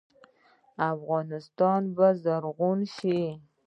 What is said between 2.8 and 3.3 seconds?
شي؟